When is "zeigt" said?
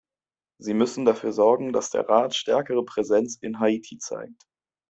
3.99-4.47